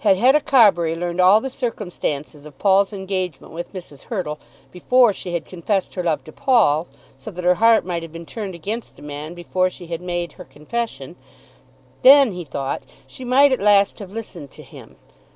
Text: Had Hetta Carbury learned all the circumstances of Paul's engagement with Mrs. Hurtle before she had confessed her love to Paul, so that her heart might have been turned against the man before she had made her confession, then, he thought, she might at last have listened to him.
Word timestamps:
Had 0.00 0.16
Hetta 0.16 0.40
Carbury 0.40 0.96
learned 0.96 1.20
all 1.20 1.40
the 1.40 1.48
circumstances 1.48 2.44
of 2.44 2.58
Paul's 2.58 2.92
engagement 2.92 3.52
with 3.52 3.72
Mrs. 3.72 4.02
Hurtle 4.10 4.40
before 4.72 5.12
she 5.12 5.32
had 5.32 5.44
confessed 5.44 5.94
her 5.94 6.02
love 6.02 6.24
to 6.24 6.32
Paul, 6.32 6.88
so 7.16 7.30
that 7.30 7.44
her 7.44 7.54
heart 7.54 7.84
might 7.84 8.02
have 8.02 8.10
been 8.10 8.26
turned 8.26 8.56
against 8.56 8.96
the 8.96 9.02
man 9.02 9.32
before 9.32 9.70
she 9.70 9.86
had 9.86 10.00
made 10.02 10.32
her 10.32 10.44
confession, 10.44 11.14
then, 12.02 12.32
he 12.32 12.42
thought, 12.42 12.82
she 13.06 13.24
might 13.24 13.52
at 13.52 13.60
last 13.60 14.00
have 14.00 14.10
listened 14.12 14.50
to 14.50 14.64
him. 14.64 14.96